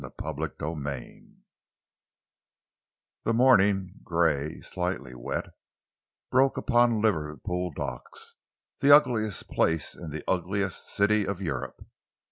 CHAPTER 0.19 0.47
XV 0.59 1.29
The 3.23 3.33
morning 3.35 3.99
grey, 4.03 4.59
slightly 4.61 5.13
wet 5.13 5.53
broke 6.31 6.57
upon 6.57 7.01
Liverpool 7.01 7.69
docks, 7.71 8.33
the 8.79 8.95
ugliest 8.95 9.47
place 9.49 9.93
in 9.95 10.09
the 10.09 10.23
ugliest 10.27 10.87
city 10.87 11.27
of 11.27 11.39
Europe. 11.39 11.85